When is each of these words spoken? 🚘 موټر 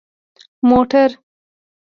🚘 0.59 0.61
موټر 0.69 1.09